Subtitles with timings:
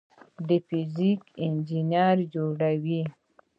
[0.47, 3.01] د فزیک انجینري جوړوي.